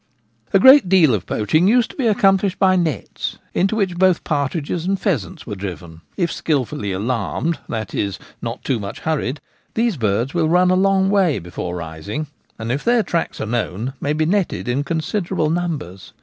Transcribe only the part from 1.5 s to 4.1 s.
used to be accomplished by nets, into which